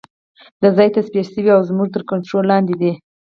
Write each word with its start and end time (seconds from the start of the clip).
دا 0.61 0.69
ځای 0.77 0.89
تصفیه 0.95 1.23
شوی 1.31 1.51
او 1.55 1.61
زموږ 1.69 1.87
تر 1.95 2.03
کنترول 2.09 2.45
لاندې 2.51 2.73
دی 2.81 2.91